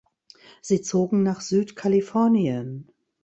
[0.63, 2.91] Sie zogen nach Südkalifornien.